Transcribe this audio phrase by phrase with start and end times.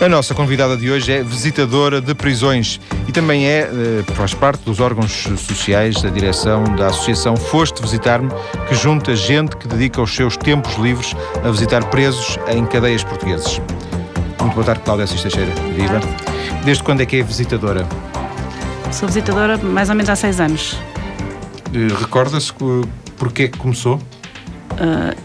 [0.00, 4.62] A nossa convidada de hoje é visitadora de prisões e também é, eh, faz parte
[4.62, 8.30] dos órgãos sociais da direção da Associação Foste Visitar-me,
[8.68, 13.60] que junta gente que dedica os seus tempos livres a visitar presos em cadeias portugueses.
[14.40, 15.52] Muito boa tarde, Cláudia Assis Teixeira.
[15.74, 16.00] Viva.
[16.64, 17.84] Desde quando é que é visitadora?
[18.92, 20.78] Sou visitadora mais ou menos há seis anos.
[21.74, 22.52] Eh, recorda-se
[23.16, 23.96] porquê que começou?
[23.96, 25.16] Uh,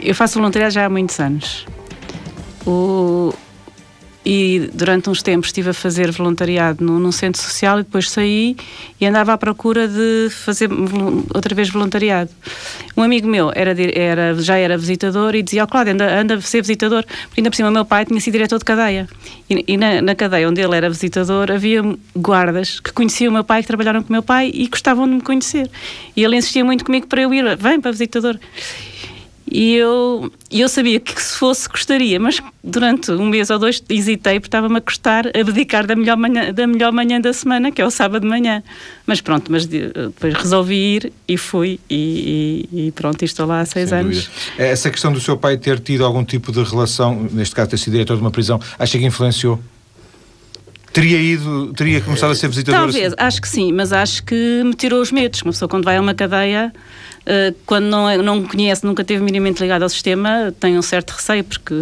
[0.00, 1.66] eu faço voluntariado já há muitos anos.
[2.64, 3.34] O,
[4.24, 8.54] e durante uns tempos estive a fazer voluntariado no, num centro social e depois saí
[9.00, 10.68] e andava à procura de fazer
[11.34, 12.30] outra vez voluntariado.
[12.94, 16.40] Um amigo meu era, era, já era visitador e dizia: oh, Cláudio, anda, anda a
[16.42, 17.04] ser visitador.
[17.28, 19.08] Porque ainda por cima, meu pai tinha sido diretor de cadeia.
[19.48, 21.82] E, e na, na, cadeia onde ele era visitador havia
[22.14, 25.14] guardas que conheciam o meu pai, que trabalharam com o meu pai e gostavam de
[25.14, 25.70] me conhecer.
[26.14, 28.38] E ele insistia muito comigo para eu ir: vem para visitador.
[29.50, 34.38] E eu, eu sabia que se fosse gostaria, mas durante um mês ou dois hesitei
[34.38, 37.84] porque estava-me a custar abdicar da melhor, manhã, da melhor manhã da semana, que é
[37.86, 38.62] o sábado de manhã.
[39.04, 43.64] Mas pronto, mas depois resolvi ir e fui e, e, e pronto, estou lá há
[43.64, 44.28] seis Sem anos.
[44.28, 44.62] Dúvida.
[44.62, 47.94] Essa questão do seu pai ter tido algum tipo de relação, neste caso ter sido
[47.94, 49.58] diretor de uma prisão, acha que influenciou?
[50.92, 52.80] Teria ido, teria começado a ser visitador?
[52.80, 55.40] Talvez, acho que sim, mas acho que me tirou os medos.
[55.42, 56.72] Uma pessoa quando vai a uma cadeia
[57.66, 61.44] quando não, é, não conhece, nunca teve minimamente ligado ao sistema, tem um certo receio,
[61.44, 61.74] porque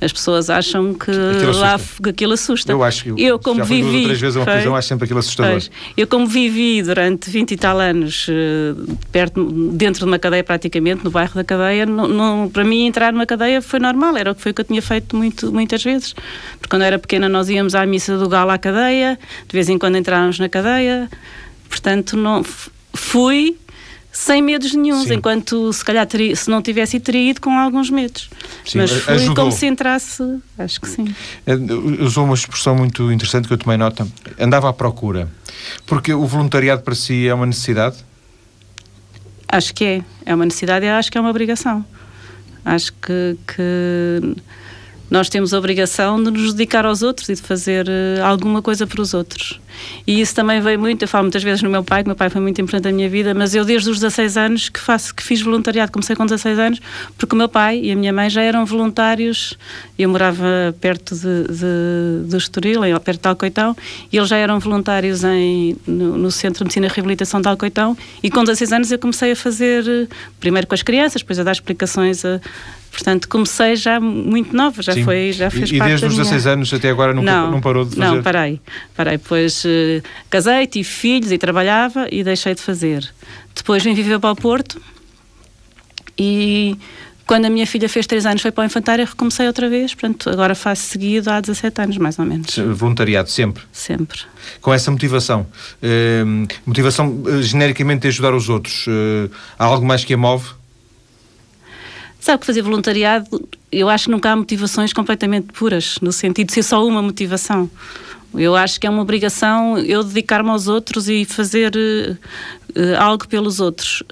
[0.00, 1.80] as pessoas acham que aquilo lá.
[2.02, 2.72] Que aquilo assusta.
[2.72, 4.88] Eu acho que eu, eu como já vivi, duas ou três vezes uma prisão, acho
[4.88, 5.62] sempre aquilo assustador.
[5.96, 8.74] Eu como vivi durante 20 e tal anos eh,
[9.12, 13.12] perto, dentro de uma cadeia praticamente, no bairro da cadeia, não, não, para mim entrar
[13.12, 16.14] numa cadeia foi normal, era o que foi que eu tinha feito muito, muitas vezes.
[16.58, 19.78] Porque quando era pequena nós íamos à missa do galo à cadeia, de vez em
[19.78, 21.08] quando entrávamos na cadeia,
[21.68, 22.44] portanto não
[22.94, 23.56] fui
[24.14, 25.14] sem medos nenhums, sim.
[25.14, 28.30] enquanto se calhar teria, se não tivesse teria ido com alguns medos.
[28.64, 29.34] Sim, Mas foi ajudou.
[29.34, 30.22] como se entrasse,
[30.56, 31.12] acho que sim.
[31.44, 31.54] É,
[32.00, 34.06] usou uma expressão muito interessante que eu tomei nota.
[34.38, 35.28] Andava à procura.
[35.84, 37.96] Porque o voluntariado para si é uma necessidade?
[39.48, 40.02] Acho que é.
[40.24, 41.84] É uma necessidade e acho que é uma obrigação.
[42.64, 44.36] Acho que, que
[45.10, 48.86] nós temos a obrigação de nos dedicar aos outros e de fazer uh, alguma coisa
[48.86, 49.60] para os outros.
[50.06, 52.30] E isso também veio muito, eu falo muitas vezes no meu pai, que meu pai
[52.30, 55.22] foi muito importante na minha vida, mas eu desde os 16 anos que faço, que
[55.22, 56.80] fiz voluntariado, comecei com 16 anos,
[57.18, 59.58] porque o meu pai e a minha mãe já eram voluntários,
[59.98, 63.76] eu morava perto de, de, do Estoril, perto de Alcoitão,
[64.12, 67.96] e eles já eram voluntários em, no, no Centro de Medicina e Reabilitação de Alcoitão,
[68.22, 70.06] e com 16 anos eu comecei a fazer, eh,
[70.40, 72.40] primeiro com as crianças, depois a dar explicações a
[72.94, 75.02] Portanto, comecei já muito nova, já Sim.
[75.02, 77.60] foi, já fez e, parte E desde os 16 anos até agora nunca, não, não
[77.60, 78.14] parou de fazer?
[78.14, 78.60] Não, parei.
[78.96, 80.00] Parei, depois uh,
[80.30, 83.12] casei, tive filhos e trabalhava e deixei de fazer.
[83.52, 84.80] Depois vim viver para o Porto
[86.16, 86.78] e
[87.26, 90.30] quando a minha filha fez 3 anos foi para o infantário recomecei outra vez, portanto
[90.30, 92.56] agora faço seguido há 17 anos mais ou menos.
[92.76, 93.64] Voluntariado sempre?
[93.72, 94.20] Sempre.
[94.60, 95.48] Com essa motivação,
[95.82, 98.86] uh, motivação uh, genericamente de ajudar os outros,
[99.58, 100.46] há algo mais que a move?
[102.24, 106.54] Sabe que fazer voluntariado, eu acho que nunca há motivações completamente puras, no sentido de
[106.54, 107.68] ser só uma motivação.
[108.34, 112.12] Eu acho que é uma obrigação eu dedicar-me aos outros e fazer uh,
[112.80, 114.02] uh, algo pelos outros.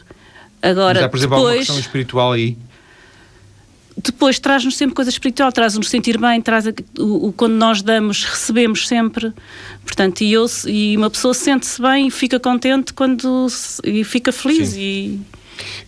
[0.61, 2.59] Agora, Mas há, por exemplo, depois, alguma questão espiritual aí?
[3.97, 6.67] Depois traz-nos sempre coisa espiritual, traz-nos sentir bem, traz
[6.99, 9.33] o, o, quando nós damos, recebemos sempre.
[9.87, 13.47] Portanto, e, eu, e uma pessoa sente-se bem e fica contente quando
[13.83, 14.81] e fica feliz Sim.
[14.81, 15.21] e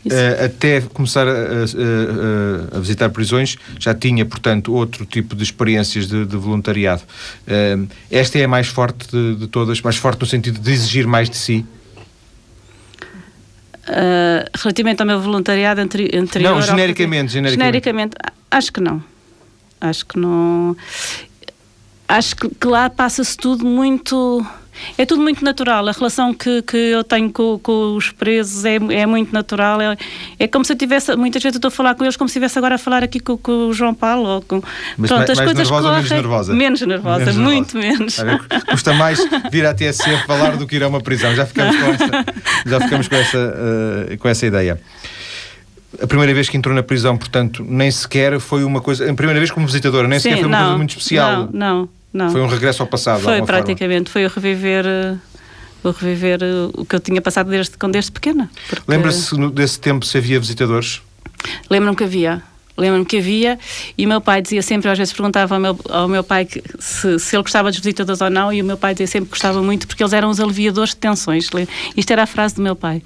[0.05, 6.07] Uh, até começar a, a, a, visitar prisões, já tinha, portanto, outro tipo de experiências
[6.07, 7.03] de, de voluntariado.
[7.47, 11.07] Uh, esta é a mais forte de, de, todas, mais forte no sentido de exigir
[11.07, 11.65] mais de si?
[13.89, 16.55] Uh, relativamente ao meu voluntariado anteri anterior...
[16.55, 17.67] Não, genericamente, genericamente.
[17.67, 18.17] Genericamente,
[18.51, 19.03] acho que não.
[19.81, 20.77] Acho que não...
[22.07, 24.45] Acho que, que lá passa-se tudo muito
[24.97, 25.89] é tudo muito natural.
[25.89, 29.81] A relação que, que eu tenho com, com os presos é, é muito natural.
[29.81, 29.97] É,
[30.39, 32.33] é como se eu tivesse, muitas vezes eu estou a falar com eles como se
[32.33, 34.29] estivesse agora a falar aqui com, com o João Paulo.
[34.29, 34.63] Ou com,
[34.97, 36.55] Mas pronto, mais, as mais coisas nervosa correm, menos nervosa?
[36.55, 38.25] Menos nervosa, menos muito nervosa.
[38.25, 38.47] menos.
[38.71, 39.19] custa mais
[39.51, 41.35] vir à TSF falar do que ir a uma prisão.
[41.35, 42.25] Já ficamos com essa,
[42.67, 44.81] já ficamos com essa, uh, com essa ideia.
[46.03, 49.11] A primeira vez que entrou na prisão, portanto, nem sequer foi uma coisa.
[49.11, 51.49] A primeira vez como visitadora, nem Sim, sequer foi uma não, coisa muito especial.
[51.53, 51.89] Não, não.
[52.15, 52.31] Não.
[52.31, 53.21] Foi um regresso ao passado.
[53.21, 54.13] Foi praticamente, forma.
[54.13, 54.87] foi o reviver.
[55.83, 56.41] O reviver
[56.73, 58.51] o que eu tinha passado desde, desde pequena.
[58.71, 58.91] Porque...
[58.91, 61.03] Lembra-se desse tempo se havia visitadores?
[61.69, 62.43] Lembro-me que havia.
[62.77, 63.59] Lembro-me que havia
[63.99, 66.63] e o meu pai dizia sempre, às vezes perguntava ao meu, ao meu pai que,
[66.79, 69.33] se, se, ele gostava dos visitadores ou não, e o meu pai dizia sempre que
[69.33, 71.49] gostava muito porque eles eram os aliviadores de tensões.
[71.97, 73.03] Isto era a frase do meu pai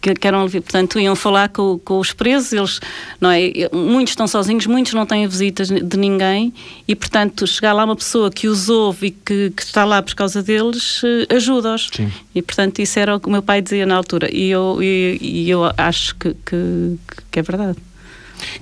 [0.00, 2.80] que, que eram, portanto, iam falar com, com, os presos, eles,
[3.20, 3.68] não é?
[3.72, 6.52] Muitos estão sozinhos, muitos não têm visitas de ninguém
[6.88, 10.14] e, portanto, chegar lá uma pessoa que os ouve e que, que está lá por
[10.14, 11.88] causa deles, eh, ajuda-os.
[12.34, 15.18] E, portanto, isso era o que o meu pai dizia na altura e eu, e,
[15.20, 16.98] e eu acho que, que,
[17.30, 17.78] que, é verdade.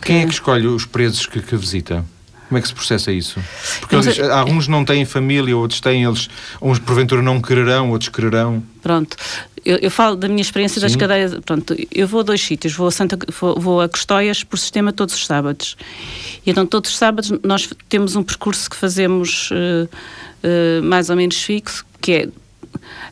[0.02, 0.22] Quem que...
[0.22, 2.04] é que escolhe os presos que, que visita?
[2.48, 3.38] Como é que se processa isso?
[3.80, 6.28] Porque eles, alguns não têm família, outros têm, eles,
[6.62, 8.62] uns porventura não quererão, outros quererão.
[8.82, 9.16] Pronto.
[9.64, 10.86] Eu, eu falo da minha experiência Sim.
[10.86, 11.34] das cadeias.
[11.44, 12.72] Pronto, eu vou a dois sítios.
[12.72, 15.76] Vou a, Santa, vou, vou a Custóias por sistema todos os sábados.
[16.46, 19.88] E então, todos os sábados, nós temos um percurso que fazemos uh,
[20.42, 22.28] uh, mais ou menos fixo, que é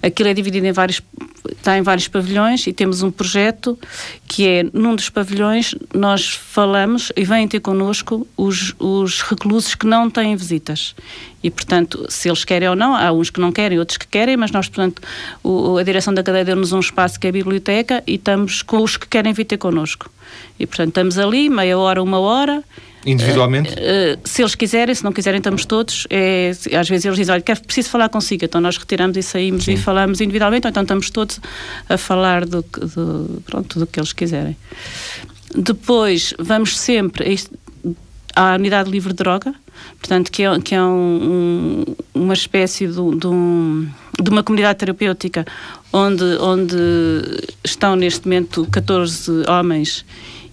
[0.02, 1.02] Aquilo é dividido em vários,
[1.50, 3.78] está em vários pavilhões e temos um projeto
[4.26, 9.86] que é, num dos pavilhões, nós falamos e vêm ter connosco os, os reclusos que
[9.86, 10.94] não têm visitas.
[11.42, 14.36] E, portanto, se eles querem ou não, há uns que não querem, outros que querem,
[14.36, 15.00] mas nós, portanto,
[15.42, 18.82] o, a direção da cadeia deu-nos um espaço que é a biblioteca e estamos com
[18.82, 20.10] os que querem vir ter connosco.
[20.58, 22.64] E, portanto, estamos ali meia hora, uma hora
[23.06, 23.70] Individualmente?
[23.70, 26.06] Uh, uh, se eles quiserem, se não quiserem, estamos todos.
[26.10, 28.44] É, às vezes eles dizem, olha, quero, preciso falar consigo.
[28.44, 29.74] Então nós retiramos e saímos Sim.
[29.74, 31.40] e falamos individualmente, ou então estamos todos
[31.88, 34.56] a falar do, do, pronto, do que eles quiserem.
[35.54, 37.38] Depois, vamos sempre
[38.34, 39.54] à unidade livre de droga,
[39.98, 43.88] portanto, que é, que é um, um, uma espécie de, de, um,
[44.20, 45.46] de, uma comunidade terapêutica
[45.92, 46.76] onde, onde
[47.64, 50.04] estão neste momento 14 homens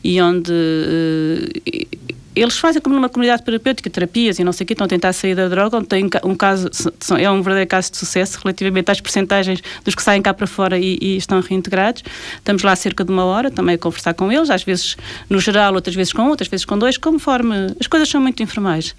[0.04, 2.03] e onde uh,
[2.36, 5.14] eles fazem como numa comunidade terapêutica, terapias e não sei o quê, estão a tentar
[5.14, 6.70] sair da droga, onde tem um caso,
[7.18, 10.78] é um verdadeiro caso de sucesso relativamente às percentagens dos que saem cá para fora
[10.78, 12.04] e, e, estão reintegrados.
[12.36, 14.98] Estamos lá cerca de uma hora também a conversar com eles, às vezes
[15.30, 18.96] no geral, outras vezes com outras vezes com dois, conforme as coisas são muito informais.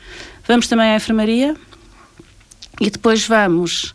[0.47, 1.55] Vamos também à enfermaria
[2.81, 3.95] e depois vamos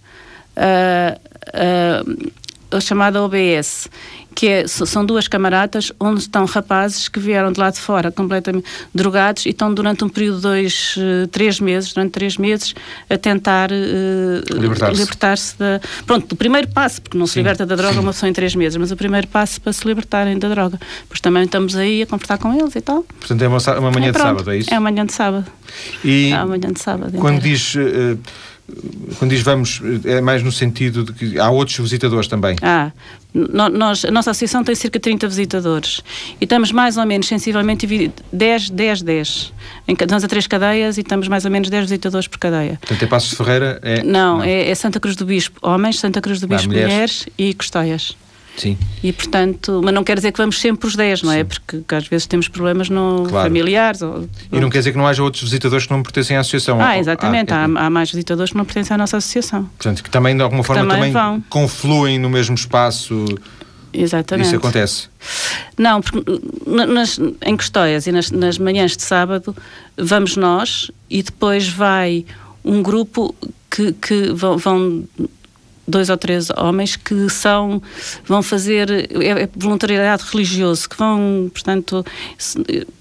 [0.58, 1.20] uh,
[1.56, 2.32] uh,
[2.72, 3.90] a chamada OBS,
[4.36, 8.66] que é, são duas camaradas onde estão rapazes que vieram de lá de fora completamente
[8.94, 12.74] drogados e estão durante um período de dois, eh, três meses, durante três meses,
[13.10, 15.82] a tentar uh, libertar-se libertar da.
[16.06, 18.78] Pronto, o primeiro passo, porque não se liberta da droga uma pessoa em três meses,
[18.78, 20.80] mas o primeiro passo para se libertarem da droga.
[21.08, 23.04] Pois também estamos aí a conversar com eles e tal.
[23.04, 24.74] Portanto, é uma, uma manhã é, de sábado, é isso?
[24.74, 25.46] É uma manhã de sábado.
[26.04, 27.18] E é uma manhã de sábado.
[27.18, 27.76] Quando diz.
[27.76, 28.18] Uh,
[29.18, 32.56] quando diz vamos, é mais no sentido de que há outros visitadores também.
[32.62, 32.92] Ah,
[33.34, 36.02] nós, a nossa associação tem cerca de 30 visitadores
[36.40, 39.54] e estamos mais ou menos sensivelmente 10, 10, 10.
[39.88, 42.78] Estamos a três cadeias e estamos mais ou menos 10 visitadores por cadeia.
[42.80, 43.80] Portanto, é Passos de Ferreira?
[43.84, 44.04] É...
[44.04, 44.44] Não, não.
[44.44, 46.92] É, é, Santa Cruz do Bispo homens, Santa Cruz do Bispo ah, mulheres.
[46.92, 48.16] mulheres e Custóias.
[48.58, 48.78] Sim.
[49.02, 51.44] E, portanto, mas não quer dizer que vamos sempre os 10, não é?
[51.44, 53.48] Porque às vezes temos problemas no claro.
[53.48, 54.02] familiares.
[54.02, 56.82] Ou, e não quer dizer que não haja outros visitadores que não pertencem à associação.
[56.82, 57.54] Ah, exatamente.
[57.54, 57.80] Ah, é...
[57.80, 59.64] há, há, mais visitadores que não pertencem à nossa associação.
[59.78, 63.26] Portanto, que também, de alguma forma, também, também confluem no mesmo espaço.
[63.94, 64.48] Exatamente.
[64.48, 65.08] Isso acontece?
[65.78, 66.24] Não, porque
[66.68, 69.56] nas, em Custóias e nas, nas manhãs de sábado
[69.98, 72.26] vamos nós e depois vai
[72.64, 73.34] um grupo
[73.70, 75.04] que, que vão, vão
[75.90, 77.82] dois ou três homens que são
[78.26, 82.06] vão fazer é, é voluntariado religioso que vão portanto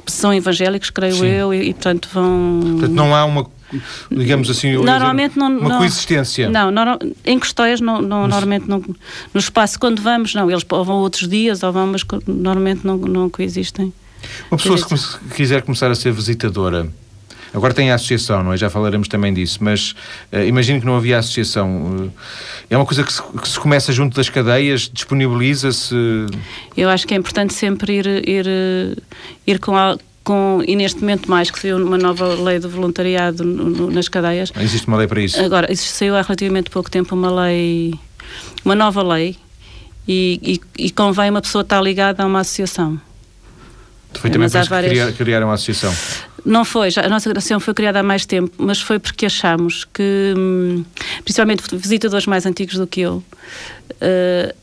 [0.07, 1.27] são evangélicos creio Sim.
[1.27, 3.47] eu e, e, portanto vão portanto não há uma
[4.11, 8.31] digamos assim normalmente dizer, não, uma não, coexistência não, não em questões não, não mas...
[8.31, 12.03] normalmente não, no espaço quando vamos não eles ou vão outros dias ou vão mas
[12.27, 13.93] normalmente não, não coexistem
[14.51, 16.89] uma pessoa se quiser começar a ser visitadora
[17.53, 18.57] Agora tem a associação, não é?
[18.57, 19.95] Já falaremos também disso, mas
[20.33, 21.83] uh, imagino que não havia associação.
[21.83, 22.13] Uh,
[22.69, 25.95] é uma coisa que se, que se, começa junto das cadeias, disponibiliza-se.
[26.77, 28.47] Eu acho que é importante sempre ir, ir,
[29.47, 33.45] ir com, a, com, e neste momento mais que saiu uma nova lei do voluntariado
[33.45, 34.53] no, nas cadeias.
[34.61, 35.41] Existe uma lei para isso?
[35.41, 37.95] Agora, isso saiu há relativamente pouco tempo uma lei,
[38.65, 39.37] uma nova lei,
[40.07, 43.01] e, e, e convém uma pessoa estar ligada a uma associação.
[44.15, 45.11] Foi também por isso várias...
[45.11, 45.95] que criaram a associação?
[46.45, 49.85] Não foi, já, a nossa associação foi criada há mais tempo, mas foi porque achamos
[49.85, 50.85] que, hum,
[51.23, 53.23] principalmente visitadores mais antigos do que eu,
[53.93, 54.55] uh,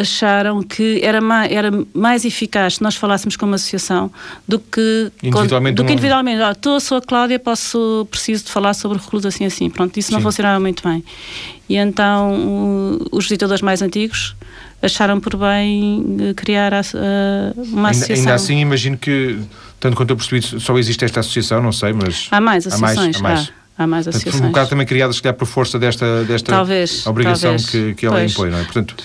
[0.00, 4.10] acharam que era mais, era mais eficaz se nós falássemos com uma associação
[4.46, 5.76] do que individualmente.
[5.76, 6.42] Do que individualmente.
[6.42, 9.70] Ah, estou, sou a Cláudia, posso, preciso de falar sobre recluso assim assim.
[9.70, 10.14] Pronto, isso Sim.
[10.14, 11.04] não funcionava muito bem.
[11.68, 14.34] E então os visitadores mais antigos
[14.82, 18.16] acharam por bem eh, criar a, a, uma associação.
[18.16, 19.38] Ainda, ainda assim, imagino que,
[19.78, 22.28] tanto quanto eu percebi, só existe esta associação, não sei, mas.
[22.30, 23.16] Há mais associações.
[23.16, 23.38] Há mais.
[23.38, 23.52] Há mais.
[23.78, 24.32] Há, há mais associações.
[24.34, 27.70] Portanto, um bocado também criadas, se calhar, por força desta, desta talvez, obrigação talvez.
[27.70, 28.64] que, que ela impõe, não é?
[28.64, 28.96] Portanto,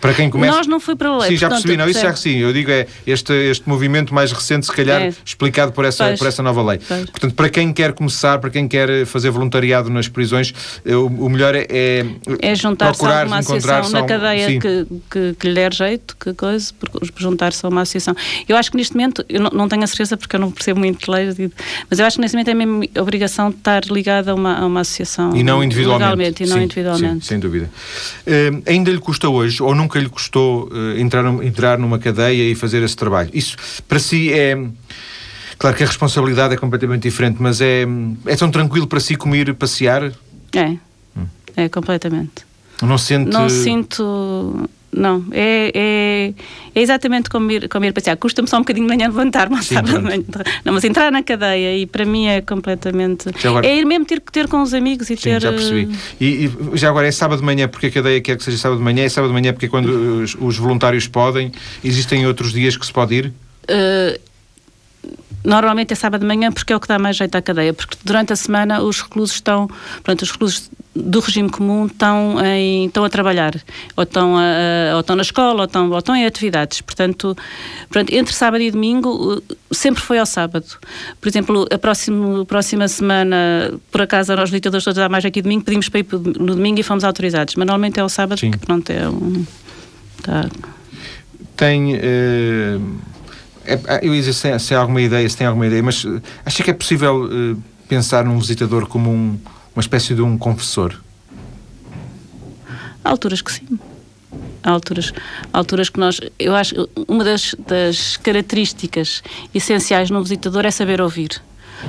[0.00, 0.56] para quem começa.
[0.56, 1.30] Nós não foi para a lei.
[1.30, 2.38] Sim, já percebi, não, isso já sim.
[2.38, 5.12] Eu digo é este, este movimento mais recente, se calhar, é.
[5.24, 6.80] explicado por essa, por essa nova lei.
[6.86, 7.10] Pois.
[7.10, 10.52] Portanto, para quem quer começar, para quem quer fazer voluntariado nas prisões,
[10.84, 12.06] eh, o, o melhor é, é,
[12.40, 16.72] é juntar-se a uma associação na cadeia que, que, que, lhe der jeito, que coisa,
[17.16, 18.14] juntar-se a uma associação.
[18.48, 20.80] Eu acho que neste momento, eu não, não tenho a certeza porque eu não percebo
[20.80, 21.36] muito de leis,
[21.88, 24.66] mas eu acho que neste momento é mesmo obrigação de estar ligada a uma, a
[24.66, 25.34] uma associação.
[25.34, 26.42] E não individualmente.
[26.42, 27.24] e não sim, individualmente.
[27.24, 27.70] Sim, sem dúvida.
[28.26, 32.54] Uh, ainda lhe custa hoje, ou nunca lhe custou uh, entrar, entrar numa cadeia e
[32.54, 33.30] fazer esse trabalho?
[33.32, 33.56] Isso,
[33.88, 34.56] para si, é.
[35.58, 37.84] Claro que a responsabilidade é completamente diferente, mas é,
[38.26, 40.12] é tão tranquilo para si como ir passear?
[40.54, 40.68] É.
[41.16, 41.26] Hum.
[41.56, 42.46] É, completamente.
[42.82, 43.30] Não sente.
[43.32, 44.68] Não sinto.
[44.90, 46.34] Não, é, é,
[46.74, 48.16] é, exatamente como ir, como ir passear.
[48.16, 50.24] Custa-me só um bocadinho de manhã levantar-me ao sábado de manhã.
[50.64, 53.28] Não, mas entrar na cadeia e para mim é completamente.
[53.44, 53.66] Agora...
[53.66, 55.42] É ir mesmo ter que ter com os amigos e Sim, ter.
[55.42, 55.94] Já percebi.
[56.18, 58.78] E, e, já agora é sábado de manhã porque a cadeia quer que seja sábado
[58.78, 59.88] de manhã, é sábado de manhã porque é quando
[60.22, 61.52] os, os voluntários podem.
[61.84, 63.32] Existem outros dias que se pode ir?
[63.64, 64.18] Uh,
[65.44, 67.96] normalmente é sábado de manhã porque é o que dá mais jeito à cadeia, porque
[68.02, 69.68] durante a semana os reclusos estão,
[70.02, 70.70] pronto, os reclusos
[71.02, 73.54] do regime comum estão, em, estão a trabalhar,
[73.96, 76.80] ou estão, a, ou estão na escola, ou estão, ou estão em atividades.
[76.80, 77.36] Portanto,
[78.10, 80.66] entre sábado e domingo, sempre foi ao sábado.
[81.20, 85.40] Por exemplo, a próxima, a próxima semana, por acaso, nós visitadores todos há mais aqui
[85.40, 87.54] domingo, pedimos para ir no domingo e fomos autorizados.
[87.54, 88.50] Mas normalmente é ao sábado, Sim.
[88.50, 89.44] que pronto, é um.
[90.22, 90.48] Tá.
[91.56, 91.94] Tem.
[91.94, 92.98] Uh,
[93.64, 96.22] é, eu ia dizer se, se, há alguma ideia, se tem alguma ideia, mas uh,
[96.44, 99.38] acha que é possível uh, pensar num visitador como um
[99.78, 101.00] uma espécie de um confessor?
[103.04, 103.78] Há alturas que sim.
[104.60, 105.12] Há alturas,
[105.52, 106.20] alturas que nós.
[106.36, 109.22] Eu acho uma das, das características
[109.54, 111.40] essenciais num visitador é saber ouvir.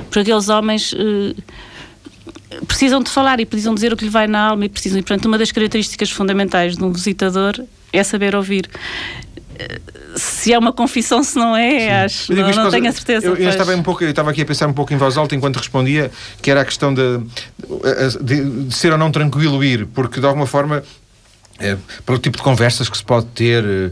[0.04, 0.94] Porque aqueles homens.
[0.96, 1.34] Eh,
[2.68, 5.00] precisam de falar e precisam dizer o que lhe vai na alma e precisam.
[5.00, 7.54] E, portanto, uma das características fundamentais de um visitador
[7.92, 8.70] é saber ouvir
[10.16, 11.88] se é uma confissão, se não é, Sim.
[11.90, 12.34] acho.
[12.34, 13.26] Não, não tenho a certeza.
[13.26, 15.34] Eu, eu estava, um pouco, eu estava aqui a pensar um pouco em voz alta
[15.34, 17.18] enquanto respondia, que era a questão de,
[18.22, 20.82] de, de ser ou não tranquilo ir, porque de alguma forma
[21.60, 21.76] é,
[22.06, 23.90] pelo tipo de conversas que se pode ter, eh,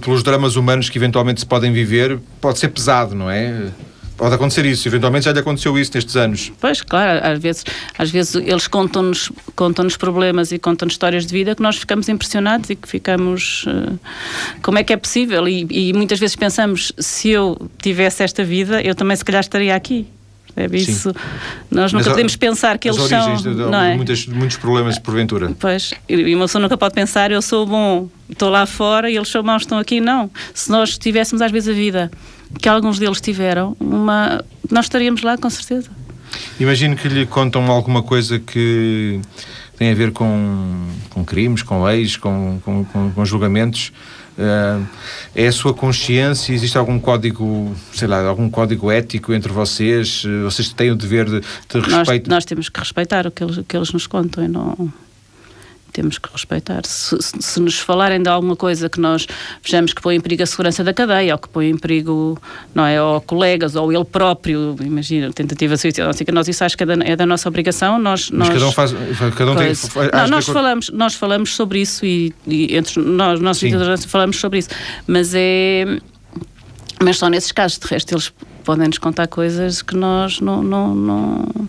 [0.00, 3.70] pelos dramas humanos que eventualmente se podem viver, pode ser pesado, não é?
[4.16, 6.52] Pode acontecer isso, eventualmente já lhe aconteceu isso nestes anos.
[6.60, 7.64] Pois, claro, às vezes,
[7.98, 12.70] às vezes eles contam-nos contam problemas e contam-nos histórias de vida que nós ficamos impressionados
[12.70, 13.64] e que ficamos.
[13.66, 13.98] Uh,
[14.62, 15.48] como é que é possível?
[15.48, 19.74] E, e, muitas vezes pensamos, se eu tivesse esta vida, eu também se calhar estaria
[19.74, 20.06] aqui.
[20.56, 21.12] É isso.
[21.68, 23.36] Nós nunca podemos pensar que eles são.
[23.36, 23.96] De, de, não é?
[23.96, 25.52] muitas, muitos problemas, porventura.
[25.58, 29.28] Pois, e uma pessoa nunca pode pensar, eu sou bom, estou lá fora e eles
[29.28, 30.00] são maus, estão aqui.
[30.00, 30.30] Não.
[30.52, 32.10] Se nós tivéssemos às vezes a vida
[32.58, 35.90] que alguns deles tiveram, uma, nós estaríamos lá com certeza.
[36.58, 39.20] Imagino que lhe contam alguma coisa que
[39.76, 42.84] tem a ver com, com crimes, com leis, com, com,
[43.14, 43.92] com, julgamentos.
[44.36, 44.84] Uh,
[45.34, 46.52] é a sua consciência?
[46.52, 50.24] Existe algum código, sei lá, algum código ético entre vocês?
[50.42, 52.28] Vocês têm o dever de, de respeito?
[52.28, 54.92] Nós, nós, temos que respeitar o que eles, o que eles nos contam e não
[55.94, 56.84] temos que respeitar.
[56.84, 59.26] Se, se, nos falarem de alguma coisa que nós
[59.62, 62.36] vejamos que põe em perigo a segurança da cadeia, ou que põe em perigo,
[62.74, 66.82] não é, ou colegas, ou ele próprio, imagina, tentativa de suicídio, nós isso acho que
[66.82, 67.98] é da, é da nossa obrigação.
[67.98, 68.92] Nós, Mas nós, cada um faz,
[69.36, 73.40] cada um tem, faz, não, nós falamos, nós falamos sobre isso e, e entre nós,
[73.40, 73.60] nós
[74.06, 74.70] falamos sobre isso,
[75.06, 76.00] mas é,
[77.00, 78.32] mas só nesses casos, de resto eles
[78.64, 81.68] podem nos contar coisas que nós não, não, não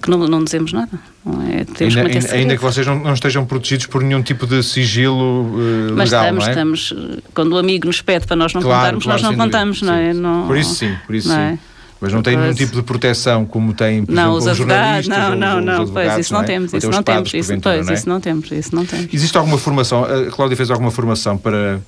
[0.00, 1.00] que não, não dizemos nada.
[1.28, 1.64] Não é?
[1.64, 5.44] Temos ainda, que ainda que vocês não, não, estejam protegidos por nenhum tipo de sigilo
[5.44, 6.50] uh, Mas legal, estamos, não é?
[6.50, 6.94] estamos,
[7.34, 9.94] quando o amigo nos pede para nós não claro, contarmos, claro, nós não contamos, não
[9.94, 10.14] é?
[10.14, 11.34] Não, por isso sim, por isso sim.
[11.34, 11.58] É?
[12.00, 15.18] Mas não tem nenhum tipo de proteção como tem, por não, exemplo, os, os jornalistas
[15.18, 16.44] não, ou não, os, não, advogados, pois, isso não, é?
[16.44, 17.94] temos, isso não temos, isso, pois, é?
[17.94, 19.12] isso não temos, isso não temos.
[19.12, 21.80] Existe alguma formação, a Cláudia fez alguma formação para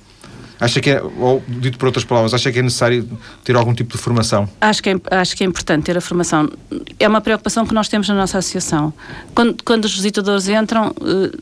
[0.61, 3.09] Acha que é, ou dito por outras palavras, acha que é necessário
[3.43, 4.47] ter algum tipo de formação?
[4.61, 6.47] Acho que é, acho que é importante ter a formação.
[6.99, 8.93] É uma preocupação que nós temos na nossa associação.
[9.33, 11.35] Quando, quando os visitadores entram, eh,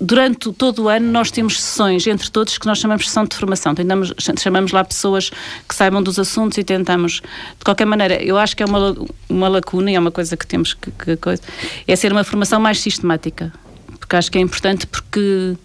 [0.00, 3.34] durante todo o ano nós temos sessões entre todos que nós chamamos de sessão de
[3.34, 3.74] formação.
[3.74, 5.30] Tentamos, chamamos lá pessoas
[5.68, 7.14] que saibam dos assuntos e tentamos,
[7.58, 8.96] de qualquer maneira, eu acho que é uma,
[9.28, 11.40] uma lacuna e é uma coisa que temos que, que
[11.84, 13.52] é ser uma formação mais sistemática.
[13.98, 15.56] Porque acho que é importante porque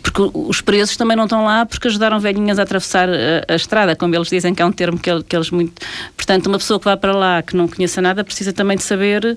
[0.00, 3.96] porque os presos também não estão lá porque ajudaram velhinhas a atravessar a, a estrada,
[3.96, 5.82] como eles dizem que é um termo que, que, eles muito.
[6.16, 9.36] Portanto, uma pessoa que vá para lá que não conheça nada precisa também de saber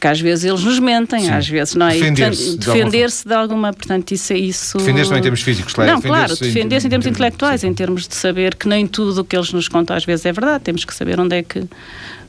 [0.00, 1.30] que às vezes eles nos mentem, Sim.
[1.30, 1.92] às vezes, não é?
[1.92, 3.72] Defender-se defender de, de, alguma.
[3.72, 4.78] Portanto, isso é isso.
[4.78, 5.92] Defender-se também em termos físicos, claro.
[5.92, 7.68] Não, claro, defender-se em, termos intelectuais, Sim.
[7.68, 10.32] em termos de saber que nem tudo o que eles nos contam às vezes é
[10.32, 10.64] verdade.
[10.64, 11.64] Temos que saber onde é que,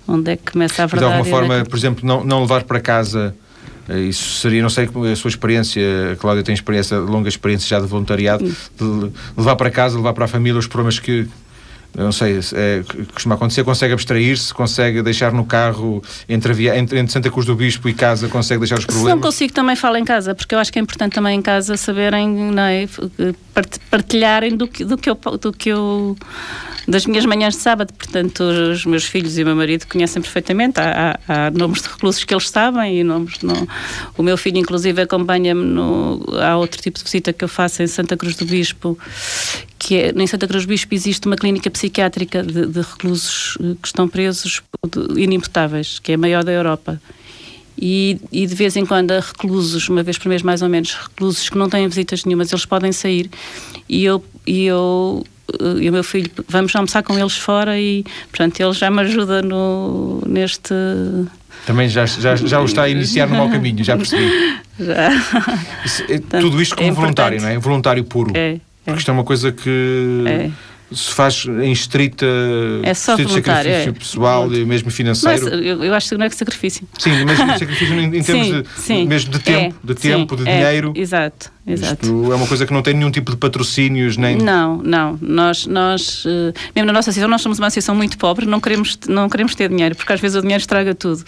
[0.07, 1.11] onde é que começa a verdade.
[1.11, 1.69] De alguma forma, é que...
[1.69, 3.40] por exemplo, não, não levar para casa Eh,
[3.89, 4.39] isso.
[4.39, 5.81] Seria, não sei, a sua experiência,
[6.13, 10.25] a Cláudia tem experiência, longa experiência já de voluntariado, de levar para casa, levar para
[10.25, 11.27] a família os problemas que,
[11.93, 12.83] não sei, é,
[13.13, 17.55] costuma acontecer, consegue abstrair-se, consegue deixar no carro entre, via, entre, entre, Santa Cruz do
[17.55, 19.09] Bispo e casa, consegue deixar os problemas?
[19.09, 21.41] Se não consigo, também falo em casa, porque eu acho que é importante também em
[21.41, 22.87] casa saberem, não é,
[23.89, 26.15] partilharem do que, do que eu, do que eu
[26.87, 27.93] das minhas manhãs de sábado.
[27.93, 30.79] Portanto, os meus filhos e o meu marido conhecem perfeitamente.
[30.79, 33.39] Há, há, há nomes de reclusos que eles sabem e nomes.
[33.41, 33.67] No,
[34.17, 35.79] o meu filho, inclusive, acompanha-me.
[36.41, 38.97] Há outro tipo de visita que eu faço em Santa Cruz do Bispo,
[39.81, 43.87] que é, em Santa Cruz Bispo existe uma clínica psiquiátrica de, de reclusos eh, que
[43.87, 44.61] estão presos
[45.17, 47.01] inimputáveis, que é a maior da Europa.
[47.75, 50.93] E, e, de vez em quando há reclusos, uma vez por mês mais ou menos,
[50.93, 53.27] reclusos que não têm visitas nenhumas, eles podem sair
[53.89, 55.23] e eu, e eu
[55.79, 59.41] e o meu filho, vamos almoçar com eles fora e, portanto, ele já me ajuda
[59.41, 60.73] no, neste...
[61.65, 64.29] Também já, já, já o está a iniciar no mau caminho, já percebi.
[64.79, 65.11] Já.
[66.09, 67.59] É, tudo isto como é voluntário, não é?
[67.59, 68.31] Voluntário puro.
[68.33, 68.59] É.
[68.81, 68.85] é.
[68.85, 70.23] Porque isto é uma coisa que...
[70.27, 72.25] É se faz em estrita,
[72.83, 73.91] é só sacrifício é.
[73.91, 75.45] pessoal e mesmo financeiro.
[75.45, 76.87] Mas, eu, eu, acho que não é que sacrifício.
[76.97, 79.07] Sim, mesmo sacrifício em, em termos sim, de, sim.
[79.07, 80.93] mesmo de tempo, é, de, tempo sim, de dinheiro.
[80.95, 81.51] Exato.
[81.65, 82.05] Exato.
[82.05, 84.35] Isto é uma coisa que não tem nenhum tipo de patrocínios, nem.
[84.35, 85.17] Não, não.
[85.21, 88.97] Nós, nós uh, mesmo na nossa associação, nós somos uma associação muito pobre, não queremos,
[89.07, 91.23] não queremos ter dinheiro, porque às vezes o dinheiro estraga tudo.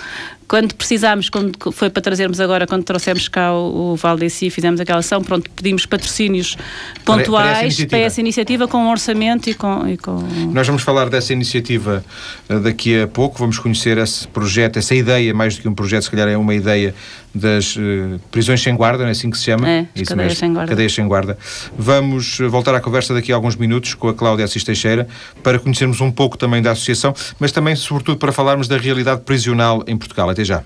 [0.48, 5.00] Quando precisámos, quando foi para trazermos agora, quando trouxemos cá o, o Valdeci, fizemos aquela
[5.00, 6.58] ação, pronto, pedimos patrocínios
[7.06, 10.18] pontuais para, essa, para essa, iniciativa com um orçamento e com, e com.
[10.52, 12.04] Nós vamos falar dessa iniciativa
[12.50, 16.04] uh, daqui a pouco, vamos conhecer esse projeto, essa ideia, mais do que um projeto,
[16.04, 16.94] se calhar é uma ideia
[17.34, 19.68] das uh, prisões sem guarda, não é assim que se chama?
[19.68, 20.70] É, Isso cadeias mesmo, sem guarda.
[20.70, 21.38] Cadeias sem guarda.
[21.78, 25.08] Vamos eh, voltar à conversa daqui a alguns minutos com a Cláudia Assis Teixeira
[25.42, 29.84] para conhecermos um pouco também da associação, mas também, sobretudo, para falarmos da realidade prisional
[29.88, 30.30] em Portugal.
[30.30, 30.64] Até já.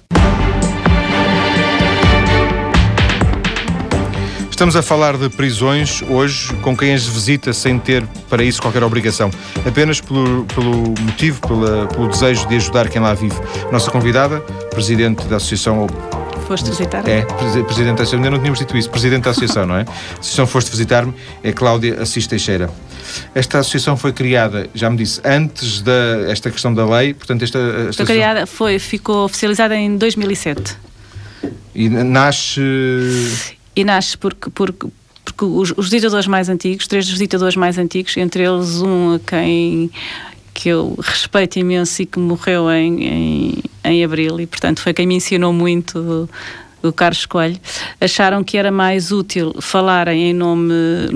[4.57, 8.83] Estamos a falar de prisões hoje com quem as visita sem ter para isso qualquer
[8.83, 9.29] obrigação,
[9.63, 13.35] apenas pelo, pelo motivo, pela, pelo desejo de ajudar quem lá vive.
[13.71, 14.39] Nossa convidada,
[14.71, 15.85] presidente da Associação
[16.47, 17.07] foste visitar?
[17.07, 19.85] É, Presidente da Associação, ainda não tínhamos dito isso, Presidente da Associação, não é?
[20.13, 21.13] Associação Foste Visitar-me
[21.43, 22.69] é Cláudia Assis Teixeira.
[23.35, 25.91] Esta associação foi criada, já me disse, antes da
[26.29, 27.59] esta questão da lei, portanto esta...
[27.93, 30.77] Foi criada, foi, ficou oficializada em 2007.
[31.75, 32.61] E nasce...
[33.75, 34.87] E nasce porque, porque
[35.23, 39.19] porque os, os visitadores mais antigos, três dos visitadores mais antigos, entre eles um a
[39.19, 39.91] quem
[40.57, 45.05] que eu respeito imenso e que morreu em, em, em abril e, portanto, foi quem
[45.05, 46.29] me ensinou muito do,
[46.81, 47.59] do Carlos Coelho,
[48.01, 50.73] acharam que era mais útil falarem em nome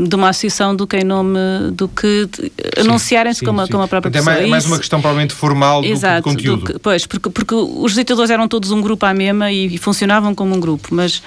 [0.08, 1.40] de uma associação do que em nome
[1.72, 2.30] do que
[2.78, 4.36] anunciarem-se como, como a própria pessoa.
[4.36, 6.66] É mais, mais uma questão provavelmente formal Exato, do que de conteúdo.
[6.66, 9.78] Do que, pois, porque, porque os visitadores eram todos um grupo à mesma e, e
[9.80, 11.24] funcionavam como um grupo, mas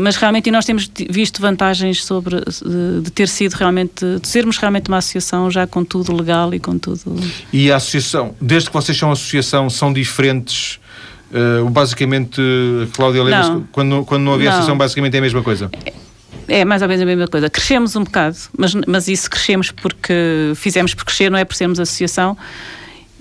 [0.00, 2.36] mas realmente, e nós temos visto vantagens sobre
[3.02, 6.78] de, ter sido realmente, de sermos realmente uma associação já com tudo legal e com
[6.78, 7.02] tudo.
[7.52, 10.78] E a associação, desde que vocês são associação, são diferentes?
[11.30, 12.40] Uh, basicamente,
[12.94, 14.52] Cláudia lembra quando, quando não havia não.
[14.52, 15.68] associação, basicamente é a mesma coisa?
[15.84, 17.50] É, é mais ou menos a mesma coisa.
[17.50, 20.14] Crescemos um bocado, mas, mas isso crescemos porque
[20.54, 22.36] fizemos por crescer, não é por sermos associação.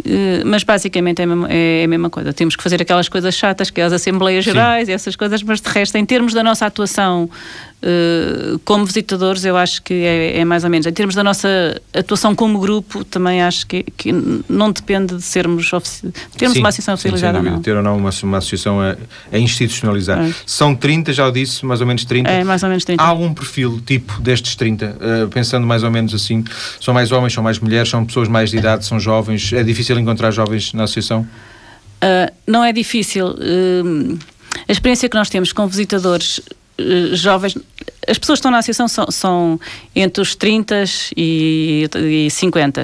[0.03, 2.34] Eh, mas basicamente é a, mesma, é a, mesma, coisa.
[2.34, 5.62] Temos que fazer aquelas coisas chatas, que é as Assembleias Gerais e essas coisas, mas
[5.62, 7.29] de resto, em termos da nossa atuação
[8.63, 10.88] como visitadores, eu acho que é, é, mais ou menos.
[10.88, 14.12] Em termos da nossa atuação como grupo, também acho que, que
[14.50, 17.39] não depende de sermos ofici termos sim, uma associação oficializada.
[17.39, 17.62] Sim, não.
[17.62, 18.95] Ter ou não uma, uma associação a,
[19.32, 20.19] a institucionalizar.
[20.19, 20.34] É.
[20.45, 22.30] São 30, já o disse, mais ou menos 30.
[22.30, 23.02] É, mais ou menos 30.
[23.02, 24.98] Há algum perfil tipo destes 30?
[25.26, 26.43] Uh, pensando mais ou menos assim,
[26.80, 29.54] são mais homens, são mais mulheres, são pessoas mais de idade, são jovens.
[29.54, 31.21] É difícil encontrar jovens na associação?
[31.21, 33.28] Uh, não é difícil.
[33.28, 34.17] Uh,
[34.67, 36.41] a experiência que nós temos com visitadores
[37.13, 37.58] jovens,
[38.08, 39.60] as pessoas que estão na associação são, são
[39.95, 40.84] entre os 30
[41.17, 42.84] e, e 50.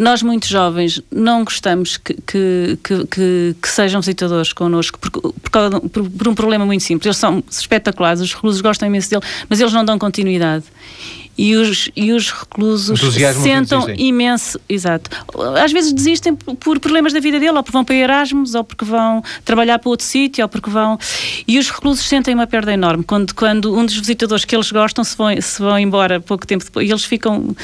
[0.00, 6.28] Nós, muito jovens, não gostamos que, que, que, que sejam visitadores connosco por, por, por,
[6.28, 7.06] um problema muito simples.
[7.06, 10.64] Eles são espetaculares, os reclusos gostam imenso dele, mas eles não dão continuidade
[11.36, 13.00] e os, e os reclusos
[13.42, 14.60] sentam imenso.
[14.68, 15.10] Exato.
[15.62, 18.84] Às vezes desistem por problemas da vida dele, ou porque vão para Erasmus, ou porque
[18.84, 20.98] vão trabalhar para outro sítio, ou porque vão.
[21.46, 23.04] E os reclusos sentem uma perda enorme.
[23.04, 26.64] Quando, quando um dos visitadores que eles gostam se vão, se vão embora pouco tempo
[26.64, 27.54] depois, e eles ficam.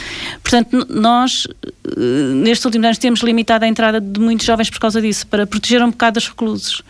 [0.43, 2.01] Portanto, nós, eh,
[2.35, 5.83] nestes últimos anos, temos limitado a entrada de muitos jovens por causa disso, para proteger
[5.83, 6.83] um bocado os reclusos.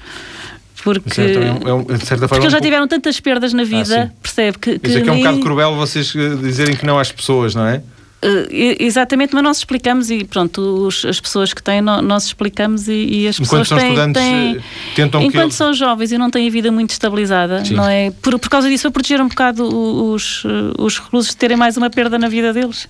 [0.82, 4.10] Porque, é um, é de certa forma, porque eles já tiveram tantas perdas na vida,
[4.10, 4.58] ah, percebe?
[4.58, 7.12] Que, que Isso é que é um bocado cruel vocês eh, dizerem que não às
[7.12, 7.82] pessoas, não é?
[8.22, 8.46] Uh,
[8.78, 13.28] exatamente, mas nós explicamos e pronto, os, as pessoas que têm, nós explicamos e, e
[13.28, 14.60] as enquanto pessoas são têm, têm, eh,
[14.94, 17.72] tentam enquanto são jovens e não têm a vida muito estabilizada, Sim.
[17.72, 18.10] não é?
[18.10, 20.44] Por, por causa disso, a proteger um bocado os,
[20.78, 22.86] os reclusos de terem mais uma perda na vida deles,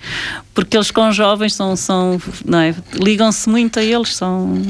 [0.53, 2.75] porque eles com jovens são, são não é?
[2.93, 4.61] ligam-se muito a eles, são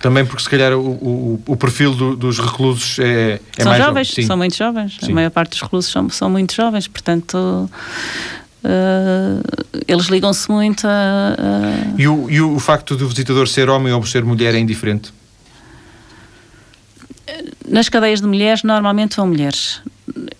[0.00, 3.84] também porque se calhar o, o, o perfil do, dos reclusos é, é são mais
[3.84, 4.26] jovens, jovem.
[4.26, 4.98] são muito jovens.
[5.00, 5.12] Sim.
[5.12, 7.68] A maior parte dos reclusos são, são muito jovens, portanto
[8.66, 9.40] Uh,
[9.86, 10.90] eles ligam-se muito a.
[10.90, 11.94] a...
[11.96, 15.12] E, o, e o facto do visitador ser homem ou ser mulher é indiferente?
[17.68, 19.80] Nas cadeias de mulheres, normalmente vão mulheres.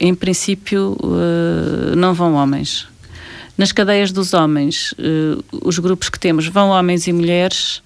[0.01, 2.88] Em princípio, uh, não vão homens.
[3.57, 7.81] Nas cadeias dos homens, uh, os grupos que temos vão homens e mulheres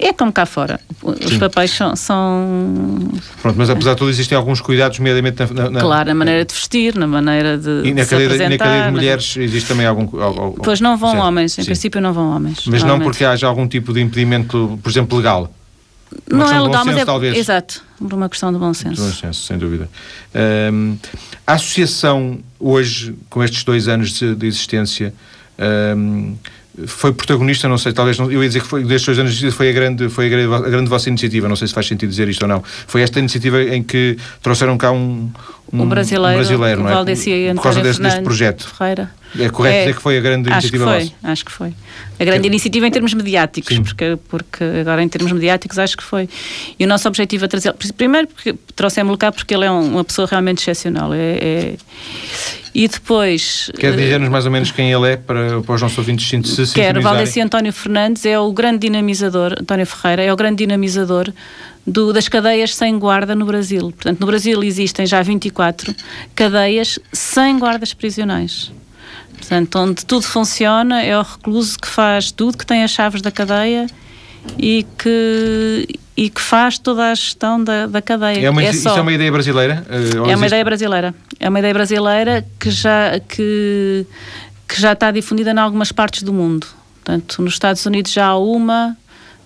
[0.00, 0.80] é como cá fora.
[1.02, 1.38] Os Sim.
[1.38, 6.08] papéis são, são, Pronto, mas apesar de tudo existem alguns cuidados, nomeadamente na, na, Claro,
[6.08, 7.82] na maneira de vestir, na maneira de.
[7.84, 10.20] E na, de cadeia, na cadeia de mulheres existe também algum.
[10.20, 11.24] algum pois não vão certo.
[11.24, 11.66] homens, em Sim.
[11.66, 12.66] princípio não vão homens.
[12.66, 15.52] Mas não porque haja algum tipo de impedimento, por exemplo, legal.
[16.30, 17.04] Uma não é legal, senso, mas é.
[17.04, 17.36] Talvez.
[17.36, 18.96] Exato, por uma questão de bom senso.
[18.96, 19.88] De bom senso, sem dúvida.
[20.72, 20.96] Um,
[21.46, 25.14] a associação, hoje, com estes dois anos de, de existência,
[25.96, 26.34] um,
[26.86, 29.72] foi protagonista, não sei, talvez, eu ia dizer que foi, destes dois anos foi a
[29.72, 32.42] grande, foi a grande, a grande vossa iniciativa, não sei se faz sentido dizer isto
[32.42, 32.62] ou não.
[32.86, 35.30] Foi esta iniciativa em que trouxeram cá um,
[35.72, 36.92] um, um brasileiro, um brasileiro não é?
[37.56, 38.68] Por causa desse, deste projeto.
[38.76, 39.10] Ferreira.
[39.38, 41.32] É correto é, dizer que foi a grande acho iniciativa que foi, vossa?
[41.32, 41.72] Acho que foi.
[42.18, 46.28] A grande iniciativa em termos mediáticos, porque, porque agora em termos mediáticos acho que foi.
[46.78, 47.72] E o nosso objetivo é trazer.
[47.96, 51.14] Primeiro, porque trouxemos-lo cá porque ele é uma pessoa realmente excepcional.
[51.14, 51.74] É, é...
[52.74, 53.70] E depois.
[53.78, 57.02] Quer dizer-nos mais ou menos quem ele é para, para os nossos ouvintes se Quero.
[57.02, 61.32] Valdeci António Fernandes é o grande dinamizador, António Ferreira é o grande dinamizador
[61.86, 63.92] do, das cadeias sem guarda no Brasil.
[63.92, 65.94] Portanto, no Brasil existem já 24
[66.34, 68.70] cadeias sem guardas prisionais.
[69.36, 73.30] Portanto, onde tudo funciona, é o recluso que faz tudo, que tem as chaves da
[73.30, 73.86] cadeia
[74.58, 78.46] e que, e que faz toda a gestão da, da cadeia.
[78.46, 79.86] É uma, é só, isso é uma ideia brasileira?
[79.88, 81.14] Uh, é uma ideia brasileira.
[81.38, 84.06] É uma ideia brasileira que já, que,
[84.68, 86.66] que já está difundida em algumas partes do mundo.
[87.02, 88.96] Portanto, nos Estados Unidos já há uma,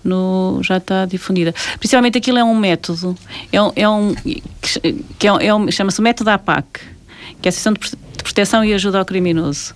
[0.03, 1.55] no, já está difundida.
[1.79, 3.17] Principalmente aquilo é um método,
[3.53, 4.15] é um, é um,
[5.19, 6.81] que é um, é um chama-se o método APAC,
[7.41, 7.79] que é a Associação de
[8.25, 9.75] Proteção e Ajuda ao Criminoso,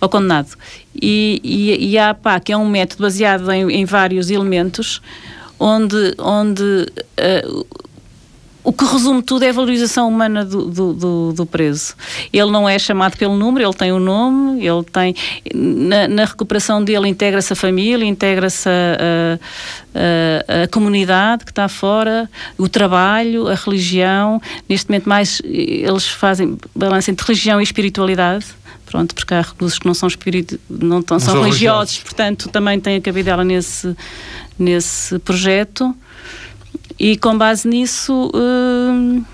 [0.00, 0.56] ao condenado.
[0.94, 5.02] E, e, e a APAC é um método baseado em, em vários elementos,
[5.58, 7.66] onde, onde uh,
[8.62, 11.94] o que resume tudo é a valorização humana do, do, do, do, preso.
[12.32, 15.14] Ele não é chamado pelo número, ele tem o um nome, ele tem.
[15.54, 19.38] Na, na recuperação dele integra-se a família, integra-se a,
[19.94, 24.40] a, a, comunidade que está fora, o trabalho, a religião.
[24.68, 28.44] Neste momento, mais eles fazem balanço entre religião e espiritualidade.
[28.84, 32.80] Pronto, porque há reclusos que não são, espírito, não, não são religiosos, religiosos, portanto, também
[32.80, 33.96] tem a cabidela nesse,
[34.58, 35.94] nesse projeto.
[37.00, 38.30] E com base nisso.
[38.34, 39.24] Uh,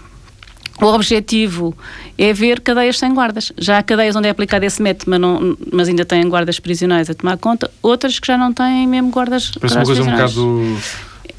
[0.81, 1.74] o objetivo
[2.18, 3.50] é ver cadeias sem guardas.
[3.57, 7.09] Já há cadeias onde é aplicado esse método, mas, não, mas ainda têm guardas prisionais
[7.09, 10.79] a tomar conta, outras que já não têm mesmo guardas Parece uma coisa um bocado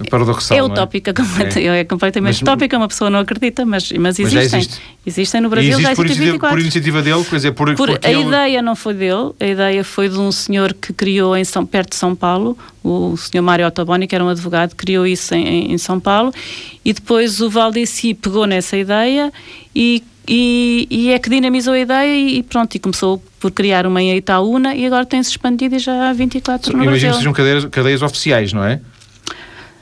[0.05, 0.57] paradoxal.
[0.57, 1.13] É utópica,
[1.55, 1.59] é?
[1.59, 1.79] é?
[1.79, 4.41] é completamente mas, utópica, uma pessoa não acredita, mas, mas existem.
[4.41, 4.81] Mas existe.
[5.05, 8.11] Existem no Brasil, existe já por, iniciativa, por iniciativa dele, quer dizer, por, por A
[8.11, 8.21] ele...
[8.23, 11.91] ideia não foi dele, a ideia foi de um senhor que criou em São, perto
[11.91, 15.77] de São Paulo, o senhor Mário Ottoboni, que era um advogado, criou isso em, em
[15.77, 16.33] São Paulo,
[16.83, 19.31] e depois o Valdeci pegou nessa ideia
[19.75, 24.01] e e, e, é que dinamizou a ideia e, pronto, e começou por criar uma
[24.01, 27.65] em Itaúna e agora tem-se expandido e já há 24 no Imagino que sejam cadeias,
[27.65, 28.81] cadeias oficiais, não é?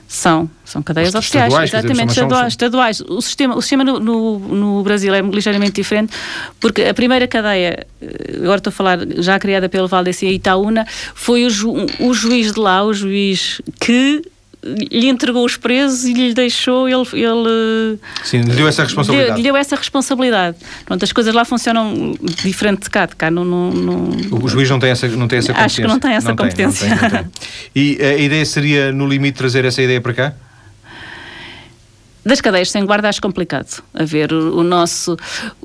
[0.08, 3.02] São, são cadeias oficiais, estaduais, exatamente, dizer, estaduais, estaduais.
[3.02, 6.14] O sistema, o sistema no, no, no, Brasil é ligeiramente diferente,
[6.60, 10.86] porque a primeira cadeia, eh, agora estou a falar, já criada pelo Valdeci e Itaúna,
[11.16, 14.22] foi o, ju, o juiz de lá, o juiz que
[14.92, 19.38] lhe entregou os presos e lhe deixou ele, ele sim lhe deu essa responsabilidade.
[19.38, 20.58] lhe, deu essa responsabilidade.
[20.86, 24.44] Pronto, as coisas lá funcionam diferente de cá de cá no, no, no...
[24.44, 26.36] o juiz não tem essa não tem essa competência acho que não tem essa não
[26.36, 27.32] competência tem, não tem, não tem.
[27.76, 30.34] e a ideia seria no limite trazer essa ideia para cá
[32.26, 33.84] das cadeias sem guarda acho complicado.
[33.94, 35.16] A ver, o, o, nosso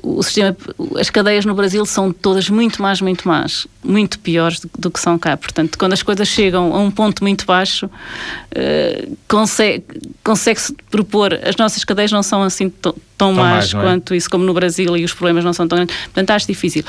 [0.01, 0.55] o sistema,
[0.99, 4.99] as cadeias no Brasil são todas muito mais, muito mais, muito piores do, do que
[4.99, 5.35] são cá.
[5.35, 9.83] Portanto, quando as coisas chegam a um ponto muito baixo, uh, consegue,
[10.23, 11.33] consegue-se propor.
[11.43, 13.81] As nossas cadeias não são assim tão, tão más é?
[13.81, 15.95] quanto isso, como no Brasil, e os problemas não são tão grandes.
[16.05, 16.83] Portanto, acho difícil.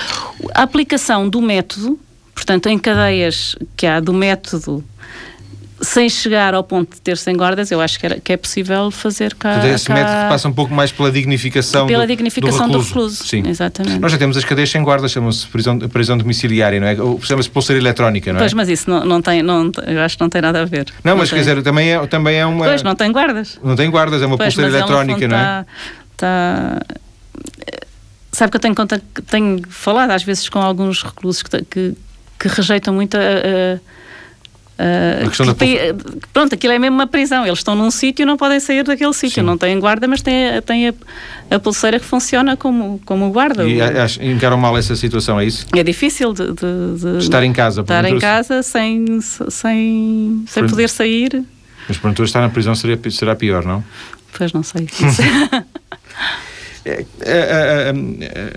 [0.54, 1.98] A aplicação do método,
[2.35, 4.85] portanto, em cadeias que há do método
[5.83, 8.90] sem chegar ao ponto de ter sem guardas, eu acho que, era, que é possível
[8.90, 9.55] fazer cá.
[9.55, 9.95] Portanto, esse cá...
[9.95, 12.88] método passa um pouco mais pela dignificação, pela do, dignificação do recluso.
[12.88, 13.25] Do recluso.
[13.25, 13.42] Sim.
[13.47, 13.99] Exatamente.
[13.99, 16.97] Nós já temos as cadeias sem guardas, chamam-se prisão, prisão domiciliária, não é?
[17.23, 18.42] Chama-se pulseira eletrónica, não é?
[18.42, 20.87] Pois, mas isso não, não tem, não, eu acho que não tem nada a ver.
[21.03, 21.38] Não, mas tem.
[21.38, 22.64] quer dizer, também é, também é uma.
[22.64, 23.59] Pois, não tem guardas.
[23.62, 25.66] Não tem guardas, é uma pois, pulseira mas eletrónica, não é?
[26.12, 26.81] Está.
[28.31, 31.95] Sabe que eu tenho, conta, tenho falado às vezes com alguns reclusos que, que,
[32.38, 33.79] que rejeitam muito a, a
[34.78, 35.54] a questão da
[36.32, 37.46] Pronto, aquilo é mesmo uma prisão.
[37.46, 39.42] Eles estão num sítio e não podem sair daquele sítio.
[39.42, 40.94] Não têm guarda, mas têm, têm a,
[41.50, 43.64] a, pulseira que funciona como, como guarda.
[43.64, 43.78] E
[44.20, 45.66] encaram mal essa situação, é isso?
[45.76, 47.82] É difícil de, de, de estar em casa.
[47.82, 51.44] Estar em casa sem, sem, sem poder sair.
[51.88, 53.85] Mas portanto, estar na prisão seria, será pior, não?
[54.37, 54.88] Pois não sei.
[56.87, 56.94] a,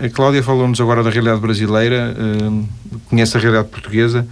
[0.02, 2.16] a, a, Cláudia falou-nos agora da realidade brasileira,
[3.08, 4.26] conhece a realidade portuguesa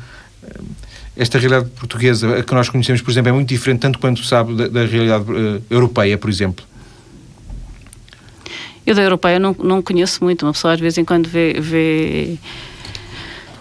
[1.17, 4.69] esta realidade portuguesa, que nós conhecemos, por exemplo, é muito diferente, tanto quanto sabe, da,
[4.69, 6.65] da realidade uh, europeia, por exemplo?
[8.87, 10.45] Eu da europeia não, não conheço muito.
[10.45, 11.55] Uma pessoa às vezes em quando vê.
[11.59, 12.37] vê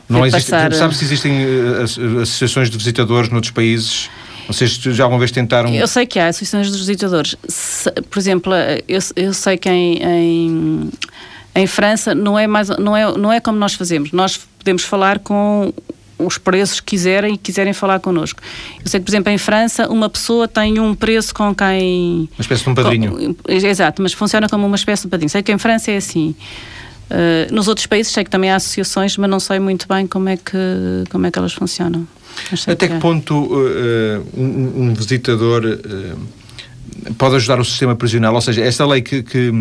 [0.10, 0.74] não existe, passar...
[0.74, 4.10] Sabe se existem uh, associações de visitadores noutros países?
[4.48, 5.74] Vocês já alguma vez tentaram.
[5.74, 7.36] Eu sei que há associações de visitadores.
[7.48, 8.54] Se, por exemplo,
[8.88, 10.90] eu, eu sei que em, em,
[11.56, 14.12] em França não é, mais, não, é, não é como nós fazemos.
[14.12, 15.74] Nós podemos falar com
[16.26, 18.42] os preços que quiserem e quiserem falar connosco.
[18.84, 22.30] Eu sei que, por exemplo, em França, uma pessoa tem um preço com quem.
[22.38, 23.36] Uma espécie de um padrinho.
[23.36, 25.30] Com, exato, mas funciona como uma espécie de padrinho.
[25.30, 26.36] Sei que em França é assim.
[27.10, 30.30] Uh, nos outros países sei que também há associações, mas não sei muito bem como
[30.30, 32.08] é que, como é que elas funcionam.
[32.68, 35.64] Até que, que ponto uh, um, um, visitador.
[35.64, 36.43] Uh,
[37.18, 39.52] pode ajudar o sistema prisional, ou seja, esta lei que, que,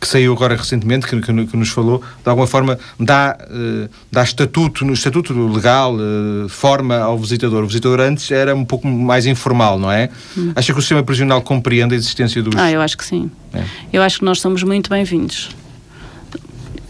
[0.00, 4.22] que saiu agora recentemente, que, que, que, nos falou, de alguma forma dá, uh, dá
[4.22, 7.64] estatuto, no estatuto legal, uh, forma ao visitador.
[7.64, 10.10] O visitador antes era um pouco mais informal, não é?
[10.36, 10.52] Hum.
[10.54, 12.54] Acha que o sistema prisional compreende a existência dos...
[12.56, 13.30] Ah, eu acho que sim.
[13.52, 13.64] É.
[13.92, 15.50] Eu acho que nós somos muito bem-vindos.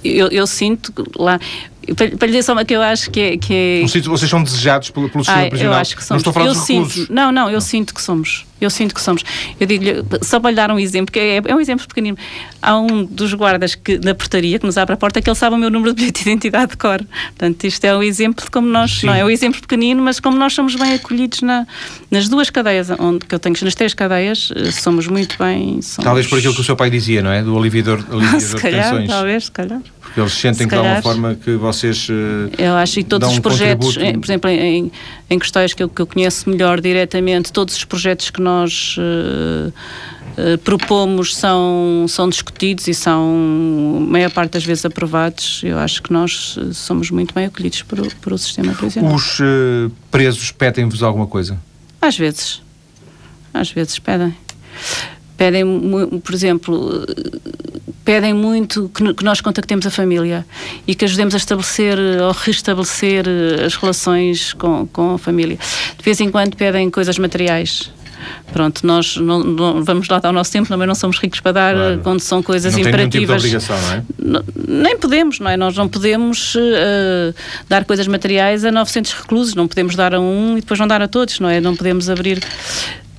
[0.02, 1.38] Eu, eu, sinto lá.
[1.94, 3.37] Para, lhe dizer só uma que eu acho que é.
[3.37, 3.83] Que é...
[3.83, 5.74] Vocês são desejados pelo, pelo sistema prisional?
[5.74, 6.22] Eu acho que somos.
[6.24, 7.12] Não estou a falar eu sinto.
[7.12, 8.46] Não, não, eu sinto que somos.
[8.61, 9.24] Eu sinto que somos.
[9.59, 12.16] Eu digo-lhe, só para lhe dar um exemplo, que é, é, um exemplo pequenino.
[12.61, 15.57] Há um dos guardas que, da portaria que nos abre a porta que ele sabe
[15.57, 17.03] o meu número de bilhete de identidade de cor.
[17.29, 19.00] Portanto, isto é um exemplo de como nós.
[19.00, 19.07] Sim.
[19.07, 21.66] Não é um exemplo pequenino, mas como nós somos bem acolhidos na,
[22.11, 25.81] nas duas cadeias, onde que eu tenho, nas três cadeias, eh, somos muito bem.
[25.81, 26.05] Somos...
[26.05, 27.42] Talvez por aquilo que o seu pai dizia, não é?
[27.42, 29.09] Do aliviador, aliviador se calhar, de tensões.
[29.09, 29.81] Talvez, se calhar.
[30.10, 32.08] Porque eles sentem que de alguma forma que vocês.
[32.58, 34.90] Eu acho que todos os um projetos, por exemplo, em,
[35.28, 38.96] em questões que eu, que eu conheço melhor diretamente, todos os projetos que nós.
[38.98, 39.72] Uh,
[40.38, 45.60] Uh, propomos são, são discutidos e são, maior parte das vezes, aprovados.
[45.62, 49.12] Eu acho que nós somos muito bem acolhidos por, por o sistema prisional.
[49.12, 51.58] Os uh, presos pedem-vos alguma coisa?
[52.00, 52.62] Às vezes.
[53.52, 54.34] Às vezes pedem.
[55.40, 55.64] Pedem,
[56.22, 57.07] por exemplo,
[58.05, 60.44] pedem muito que, nós contactemos a família
[60.87, 63.24] e que ajudemos a estabelecer ou restabelecer
[63.64, 65.59] as relações com, com a família.
[65.96, 67.90] De vez em quando pedem coisas materiais
[68.53, 71.53] pronto, nós não, não, vamos lá dar o nosso tempo, também não somos ricos para
[71.53, 72.00] dar claro.
[72.03, 73.42] quando são coisas não imperativas.
[73.42, 74.03] Tem tipo não é?
[74.18, 75.57] Não, nem podemos, não é?
[75.57, 77.35] Nós não podemos uh,
[77.68, 81.03] dar coisas materiais a 900 reclusos, não podemos dar a um e depois não dar
[81.03, 81.61] a todos, não é?
[81.61, 82.42] Não podemos abrir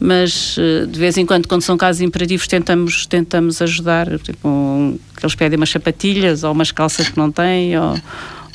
[0.03, 4.17] mas uh, de vez em quando, quando são casos imperativos, tentamos, tentamos ajudar.
[4.17, 7.95] Tipo, um, eles pedem umas sapatilhas ou umas calças que não têm, ou,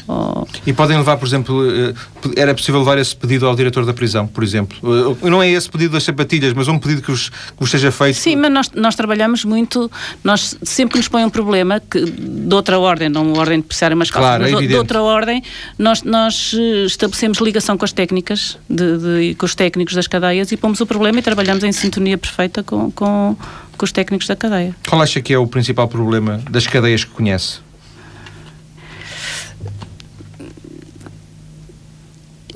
[0.07, 0.47] ou...
[0.67, 1.95] E podem levar, por exemplo, eh,
[2.37, 4.77] era possível levar esse pedido ao diretor da prisão, por exemplo?
[5.23, 7.91] Eh, não é esse pedido das sapatilhas, mas um pedido que vos, que vos seja
[7.91, 8.17] feito?
[8.17, 9.91] Sim, mas nós, nós trabalhamos muito,
[10.23, 13.67] nós sempre que nos põe um problema, que, de outra ordem, não uma ordem de
[13.67, 15.43] precisar umas calças, claro, mas é de outra ordem,
[15.79, 20.53] nós, nós eh, estabelecemos ligação com as técnicas, de, de, com os técnicos das cadeias
[20.53, 23.37] e pomos o problema e trabalhamos em sintonia perfeita com, com,
[23.77, 24.75] com os técnicos da cadeia.
[24.89, 27.66] Qual acha que é o principal problema das cadeias que conhece?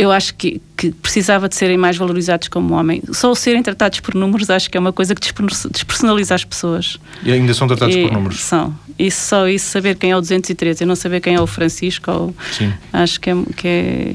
[0.00, 3.02] Eu acho que, que, precisava de serem mais valorizados como homem.
[3.12, 5.20] Só o serem tratados por números acho que é uma coisa que
[5.70, 6.98] despersonaliza as pessoas.
[7.22, 8.40] E ainda são tratados e, por números?
[8.40, 8.74] São.
[8.98, 12.10] E só isso, saber quem é o 213 e não saber quem é o Francisco,
[12.10, 12.34] ou,
[12.92, 14.14] acho que é, que é...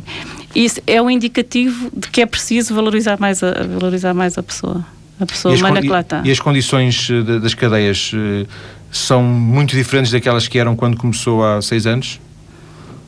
[0.55, 4.85] Isso é um indicativo de que é preciso valorizar mais a, valorizar mais a pessoa.
[5.19, 6.21] A pessoa humana que lá está.
[6.25, 8.45] E as condições eh, das cadeias eh,
[8.91, 12.19] são muito diferentes daquelas que eram quando começou há seis anos?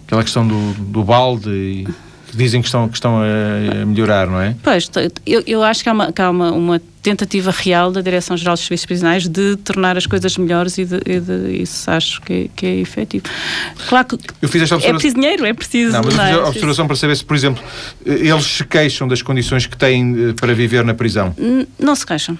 [0.05, 1.87] Aquela questão do, do balde e
[2.37, 4.55] dizem que estão, que estão a, melhorar, não é?
[4.63, 4.89] Pois,
[5.25, 8.63] eu, eu acho que há, uma, que há uma, uma tentativa real da Direção-Geral dos
[8.63, 12.49] Serviços Prisionais de tornar as coisas melhores e, de, e de, isso acho que, é,
[12.55, 13.25] que é efetivo.
[13.87, 15.93] Claro que eu fiz esta é preciso dinheiro, é preciso...
[15.93, 17.63] Não, mas eu fiz a observação para saber se, por exemplo,
[18.05, 21.35] eles se queixam das condições que têm eh, para viver na prisão.
[21.79, 22.37] Não se queixam.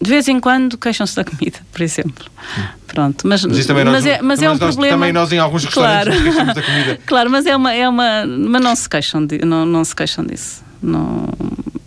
[0.00, 2.26] De vez em quando queixam-se da comida, por exemplo.
[2.86, 4.96] Pronto, mas, mas, mas, nós, é, mas é um nós, problema.
[4.96, 6.22] Também nós em alguns restaurantes claro.
[6.22, 6.98] queixamos da comida.
[7.06, 10.24] claro, mas é uma, é uma, mas não se queixam, de, não, não se queixam
[10.24, 10.62] disso.
[10.82, 11.28] Não,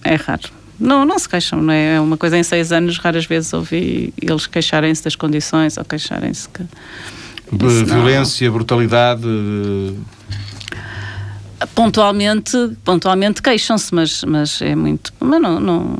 [0.03, 0.49] é raro.
[0.79, 1.95] Não, não se queixam, não é?
[1.95, 6.49] é uma coisa em seis anos, raras vezes ouvi eles queixarem-se das condições ou queixarem-se
[6.49, 6.63] que.
[7.51, 8.53] Violência, não...
[8.53, 9.23] brutalidade.
[11.73, 15.13] Pontualmente, pontualmente queixam-se, mas, mas é muito.
[15.19, 15.97] Mas não, não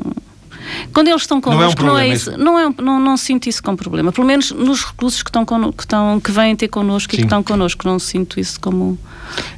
[0.92, 2.38] quando eles estão connosco, não é, um não é isso.
[2.38, 4.12] Não, é, não, não sinto isso como problema.
[4.12, 7.16] Pelo menos nos recursos que, estão que, estão, que vêm ter connosco Sim.
[7.16, 8.98] e que estão connosco, não sinto isso como, como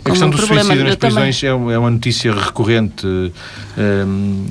[0.05, 0.65] a questão um do problema.
[0.65, 3.07] suicídio nas prisões é, é uma notícia recorrente.
[3.07, 4.47] Um,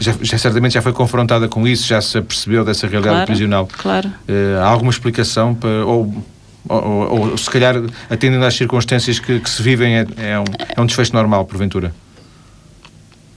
[0.00, 3.68] já, já, certamente já foi confrontada com isso, já se apercebeu dessa realidade claro, prisional.
[3.78, 4.08] Claro.
[4.28, 5.86] Uh, há alguma explicação para.
[5.86, 6.24] Ou,
[6.68, 7.76] ou, ou, ou, se calhar,
[8.10, 10.44] atendendo às circunstâncias que, que se vivem, é, é, um,
[10.76, 11.94] é um desfecho normal, porventura?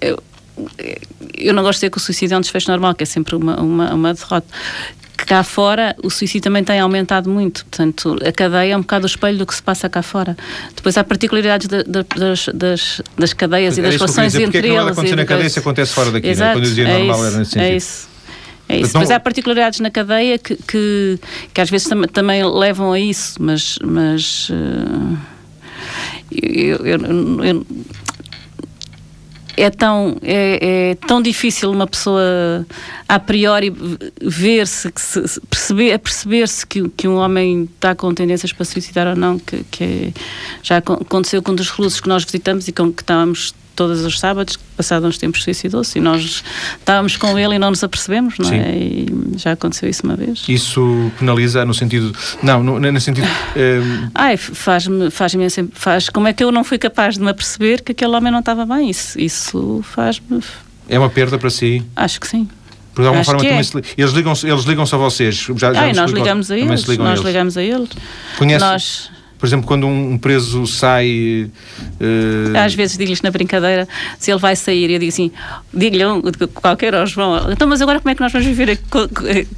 [0.02, 0.22] Eu,
[1.38, 3.36] eu não gosto de dizer que o suicídio é um desfecho normal, que é sempre
[3.36, 4.48] uma, uma, uma derrota
[5.26, 7.66] cá fora o suicídio também tem aumentado muito.
[7.66, 10.36] Portanto, a cadeia é um bocado o espelho do que se passa cá fora.
[10.76, 14.52] Depois há particularidades de, de, das, das, das, cadeias e das relações entre eles.
[14.52, 16.28] Porque é que acontecer na cadeia se acontece fora daqui?
[16.28, 16.54] Exato, né?
[16.56, 17.68] Quando eu dizia é normal isso, era nesse sentido.
[17.68, 18.10] É isso.
[18.70, 18.94] É isso.
[18.94, 21.20] Depois há particularidades na cadeia que, que,
[21.54, 25.18] que às vezes tam também levam a isso, mas, mas uh,
[26.32, 27.66] eu, eu, eu,
[29.58, 32.66] é tão, é, é, tão difícil uma pessoa
[33.08, 33.74] a priori
[34.22, 34.92] ver-se,
[35.50, 39.84] perceber, perceber-se que, que um homem está com tendências para suicidar ou não, que, que
[39.84, 40.14] é,
[40.64, 44.20] já aconteceu com um dos reclusos que nós visitamos e com que estávamos todos os
[44.20, 46.44] sábados, passados uns tempos suicidou-se e nós
[46.78, 48.78] estávamos com ele e não nos apercebemos, não é?
[48.78, 49.08] E
[49.38, 50.44] já aconteceu isso uma vez.
[50.48, 52.16] Isso penaliza no sentido.
[52.44, 53.28] Não, no, no sentido.
[53.56, 54.10] Um...
[54.14, 55.34] Ai, faz-me faz
[55.74, 58.40] faz Como é que eu não fui capaz de me aperceber que aquele homem não
[58.40, 58.90] estava bem?
[58.90, 60.42] Isso, isso faz-me.
[60.90, 61.84] É uma perda para si?
[61.96, 62.50] Acho que sim.
[62.94, 63.64] Por alguma forma, é.
[63.64, 65.48] se, eles ligam-se eles ligam a vocês.
[65.56, 66.84] Já, já Ai, nós ligamos a eles.
[66.84, 67.26] Ligam nós a eles.
[67.26, 67.90] ligamos a eles.
[68.38, 71.50] Conhece, nós por exemplo, quando um preso sai.
[72.00, 72.56] Uh...
[72.56, 73.88] Às vezes digo-lhes na brincadeira
[74.20, 75.32] se ele vai sair, eu digo assim:
[75.74, 76.04] digo-lhe
[76.54, 78.80] qualquer ao João, então, mas agora como é que nós vamos viver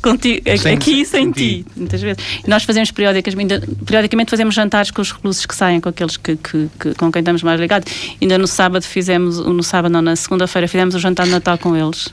[0.01, 1.63] contigo, sem, aqui sem, sem ti?
[1.63, 1.65] ti?
[1.75, 2.23] Muitas vezes.
[2.45, 6.37] E nós fazemos periodicamente, periodicamente fazemos jantares com os reclusos que saem, com aqueles que,
[6.37, 7.91] que, que, com quem estamos mais ligados.
[8.21, 11.75] Ainda no sábado fizemos, no sábado, não, na segunda-feira, fizemos o jantar de Natal com
[11.75, 12.09] eles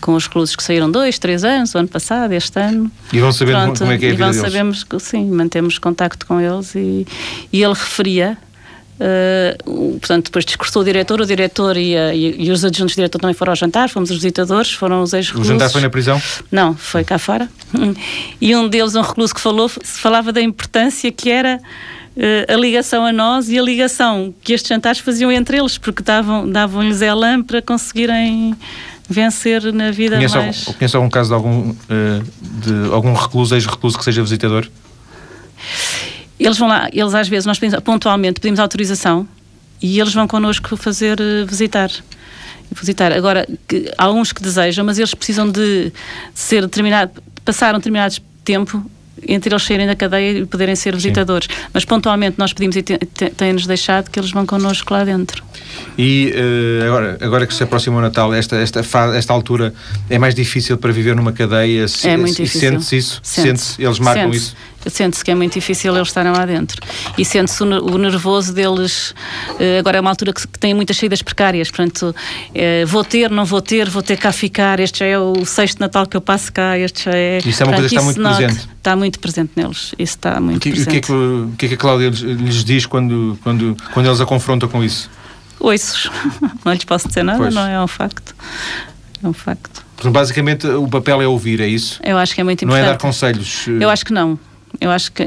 [0.00, 2.90] com os reclusos que saíram dois, três anos, o ano passado, este ano.
[3.12, 5.26] E vão sabendo Pronto, como é que é a vida e vão sabemos que, sim,
[5.30, 7.06] mantemos contacto com eles e,
[7.52, 8.38] e ele referia
[8.98, 12.96] Uh, portanto, depois discursou o diretor, o diretor e, a, e, e, os adjuntos do
[12.96, 15.50] diretor também foram ao jantar, fomos os visitadores, foram os ex-reclusos.
[15.50, 16.20] O jantar foi na prisão?
[16.50, 17.48] Não, foi cá fora.
[18.40, 21.60] E um deles, um recluso que falou, falava da importância que era
[22.16, 26.02] uh, a ligação a nós e a ligação que estes jantares faziam entre eles, porque
[26.02, 28.56] davam-lhes davam elan para conseguirem
[29.08, 30.58] vencer na vida conhece mais...
[30.66, 31.74] Algum, conhece algum caso de algum, uh,
[32.40, 34.68] de algum recluso, ex-recluso que seja visitador?
[36.38, 39.26] Eles vão lá, eles às vezes, nós pedimos, pontualmente pedimos autorização
[39.80, 41.90] e eles vão connosco fazer uh, visitar.
[42.72, 43.12] Visitar.
[43.12, 45.92] Agora, que, há alguns que desejam, mas eles precisam de
[46.34, 48.84] ser determinado, passar um determinado tempo
[49.28, 51.48] entre eles saírem da cadeia e poderem ser visitadores.
[51.50, 51.66] Sim.
[51.72, 55.42] Mas pontualmente nós pedimos e têm-nos deixado que eles vão connosco lá dentro.
[55.98, 58.80] E uh, agora, agora que se aproxima o Natal, esta, esta,
[59.14, 59.72] esta altura
[60.08, 61.88] é mais difícil para viver numa cadeia?
[61.88, 62.70] Se, é muito difícil.
[62.70, 63.20] Sente-se isso?
[63.22, 63.66] Sente-se.
[63.66, 64.56] Sente eles marcam sente isso?
[64.88, 66.80] Sente-se que é muito difícil eles estarem lá dentro.
[67.16, 69.10] E sente-se o, nervoso deles.
[69.50, 71.70] Uh, agora é uma altura que, que tem muitas saídas precárias.
[71.70, 74.80] Portanto, uh, vou ter, não vou ter, vou ter cá ficar.
[74.80, 76.78] Este já é o sexto Natal que eu passo cá.
[76.78, 77.38] Este já é.
[77.38, 78.68] Isso é uma coisa que está muito presente.
[78.76, 79.94] Está muito presente neles.
[79.98, 80.88] Isso está muito que, presente.
[80.88, 84.06] O que, é que, o que é que a Cláudia lhes, diz quando, quando, quando
[84.06, 85.10] eles a confrontam com isso?
[85.58, 86.10] Ouços.
[86.64, 87.54] Não lhes posso dizer nada, pois.
[87.54, 88.34] não é um facto.
[89.22, 89.84] É um facto.
[89.96, 91.98] Portanto, basicamente, o papel é ouvir, é isso?
[92.04, 92.82] Eu acho que é muito importante.
[92.82, 93.66] Não é dar conselhos?
[93.66, 94.38] Eu acho que não.
[94.80, 95.24] Eu acho que.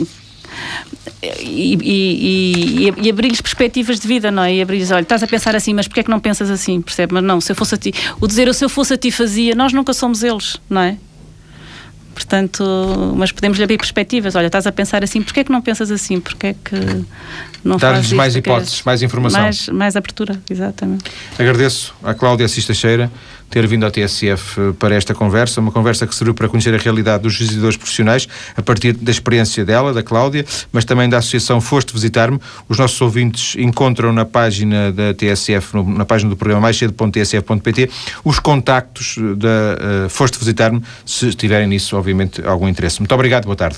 [1.21, 4.55] E, e, e, e abrir-lhes perspectivas de vida, não é?
[4.55, 6.81] E abrir-lhes, olha, estás a pensar assim, mas porquê é que não pensas assim?
[6.81, 7.13] Percebe?
[7.13, 7.93] Mas não, se eu fosse a ti.
[8.19, 10.97] O dizer se eu fosse a ti fazia, nós nunca somos eles, não é?
[12.13, 14.35] Portanto, mas podemos-lhe abrir perspectivas.
[14.35, 16.19] Olha, estás a pensar assim, porquê é que não pensas assim?
[16.19, 16.75] Porquê é que
[17.63, 19.41] não Dar-lhes mais hipóteses, mais informação.
[19.41, 21.05] Mais, mais abertura, exatamente.
[21.37, 23.09] Agradeço à Cláudia Assis Teixeira,
[23.49, 26.77] ter vindo ao TSF eh, para esta conversa, uma conversa que serviu para conhecer a
[26.77, 31.59] realidade dos visitadores profissionais, a partir da experiência dela, da Cláudia, mas também da Associação
[31.59, 32.39] Foste Visitar-me.
[32.67, 37.89] Os nossos ouvintes encontram na página da TSF, na página do programa mais cedo.tsf.pt,
[38.23, 42.99] os contactos da uh, Foste Visitar-me, se tiverem nisso, obviamente, algum interesse.
[42.99, 43.77] Muito obrigado, boa tarde.